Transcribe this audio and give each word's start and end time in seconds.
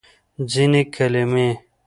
ځینې 0.51 0.81
کلمې 0.95 1.49